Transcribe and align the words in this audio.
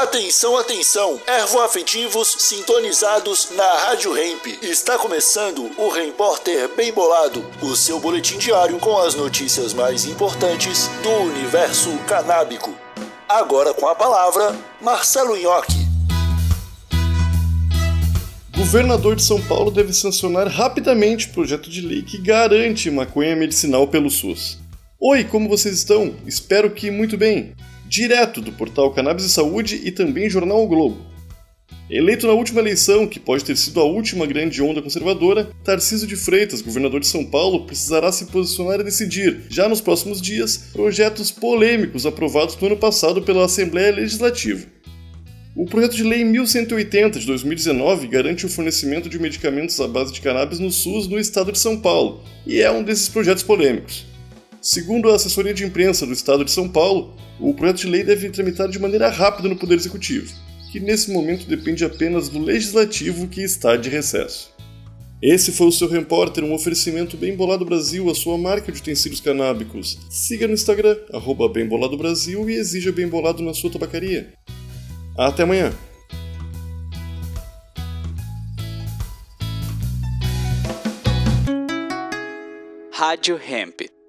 Atenção, 0.00 0.56
atenção! 0.56 1.20
Ervoafetivos 1.26 2.34
sintonizados 2.38 3.50
na 3.54 3.70
Rádio 3.80 4.16
Hemp. 4.16 4.46
Está 4.62 4.96
começando 4.96 5.70
o 5.76 5.90
Repórter 5.90 6.74
Bem 6.74 6.90
Bolado, 6.90 7.44
o 7.60 7.76
seu 7.76 8.00
boletim 8.00 8.38
diário 8.38 8.78
com 8.78 8.96
as 8.96 9.14
notícias 9.14 9.74
mais 9.74 10.06
importantes 10.06 10.88
do 11.02 11.10
universo 11.10 11.90
canábico. 12.08 12.74
Agora 13.28 13.74
com 13.74 13.86
a 13.86 13.94
palavra, 13.94 14.56
Marcelo 14.80 15.36
Nhoque. 15.36 15.86
Governador 18.56 19.16
de 19.16 19.22
São 19.22 19.38
Paulo 19.42 19.70
deve 19.70 19.92
sancionar 19.92 20.48
rapidamente 20.48 21.28
projeto 21.28 21.68
de 21.68 21.82
lei 21.82 22.00
que 22.00 22.16
garante 22.16 22.90
maconha 22.90 23.36
medicinal 23.36 23.86
pelo 23.86 24.08
SUS. 24.08 24.58
Oi, 24.98 25.24
como 25.24 25.46
vocês 25.46 25.74
estão? 25.74 26.16
Espero 26.26 26.70
que 26.70 26.90
muito 26.90 27.18
bem. 27.18 27.54
Direto 27.90 28.40
do 28.40 28.52
portal 28.52 28.92
Cannabis 28.92 29.24
e 29.24 29.28
Saúde 29.28 29.80
e 29.84 29.90
também 29.90 30.30
Jornal 30.30 30.62
o 30.62 30.68
Globo. 30.68 31.04
Eleito 31.90 32.24
na 32.24 32.32
última 32.34 32.60
eleição, 32.60 33.04
que 33.04 33.18
pode 33.18 33.44
ter 33.44 33.56
sido 33.56 33.80
a 33.80 33.84
última 33.84 34.24
grande 34.26 34.62
onda 34.62 34.80
conservadora, 34.80 35.50
Tarcísio 35.64 36.06
de 36.06 36.14
Freitas, 36.14 36.62
governador 36.62 37.00
de 37.00 37.08
São 37.08 37.24
Paulo, 37.24 37.66
precisará 37.66 38.12
se 38.12 38.26
posicionar 38.26 38.78
e 38.78 38.84
decidir, 38.84 39.40
já 39.50 39.68
nos 39.68 39.80
próximos 39.80 40.22
dias, 40.22 40.68
projetos 40.72 41.32
polêmicos 41.32 42.06
aprovados 42.06 42.56
no 42.60 42.68
ano 42.68 42.76
passado 42.76 43.22
pela 43.22 43.44
Assembleia 43.44 43.90
Legislativa. 43.90 44.64
O 45.56 45.66
projeto 45.66 45.96
de 45.96 46.04
lei 46.04 46.22
1180 46.22 47.18
de 47.18 47.26
2019 47.26 48.06
garante 48.06 48.46
o 48.46 48.48
fornecimento 48.48 49.08
de 49.08 49.18
medicamentos 49.18 49.80
à 49.80 49.88
base 49.88 50.12
de 50.12 50.20
cannabis 50.20 50.60
no 50.60 50.70
SUS 50.70 51.08
no 51.08 51.18
estado 51.18 51.50
de 51.50 51.58
São 51.58 51.76
Paulo, 51.76 52.22
e 52.46 52.60
é 52.60 52.70
um 52.70 52.84
desses 52.84 53.08
projetos 53.08 53.42
polêmicos. 53.42 54.08
Segundo 54.60 55.10
a 55.10 55.16
assessoria 55.16 55.54
de 55.54 55.64
imprensa 55.64 56.04
do 56.04 56.12
estado 56.12 56.44
de 56.44 56.50
São 56.50 56.68
Paulo, 56.68 57.16
o 57.40 57.54
projeto 57.54 57.78
de 57.78 57.86
lei 57.86 58.04
deve 58.04 58.28
tramitar 58.28 58.68
de 58.68 58.78
maneira 58.78 59.08
rápida 59.08 59.48
no 59.48 59.56
Poder 59.56 59.74
Executivo, 59.76 60.34
que 60.70 60.78
nesse 60.78 61.10
momento 61.10 61.46
depende 61.46 61.82
apenas 61.82 62.28
do 62.28 62.38
Legislativo 62.38 63.26
que 63.26 63.42
está 63.42 63.74
de 63.74 63.88
recesso. 63.88 64.52
Esse 65.22 65.50
foi 65.50 65.66
o 65.66 65.72
seu 65.72 65.88
repórter, 65.88 66.44
um 66.44 66.52
oferecimento 66.52 67.16
Bem 67.16 67.34
Bolado 67.34 67.64
Brasil, 67.64 68.10
a 68.10 68.14
sua 68.14 68.36
marca 68.36 68.70
de 68.70 68.80
utensílios 68.80 69.20
canábicos. 69.20 69.98
Siga 70.10 70.46
no 70.46 70.52
Instagram, 70.52 70.96
arroba 71.10 71.48
Bem 71.48 71.66
Bolado 71.66 71.96
Brasil 71.96 72.48
e 72.48 72.54
exija 72.54 72.92
Bem 72.92 73.08
Bolado 73.08 73.42
na 73.42 73.54
sua 73.54 73.70
tabacaria. 73.70 74.34
Até 75.16 75.42
amanhã! 75.44 75.72
Rádio 82.92 83.40
Hemp. 83.42 83.99